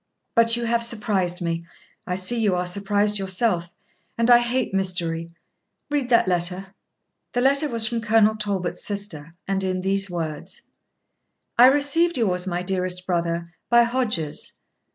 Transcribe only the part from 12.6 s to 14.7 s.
dearest brother, by Hodges.